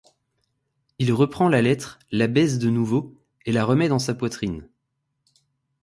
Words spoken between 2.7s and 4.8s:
nouveau, et la remet dans sa poitrine.